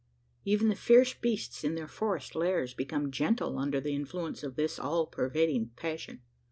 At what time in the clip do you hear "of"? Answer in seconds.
4.41-4.55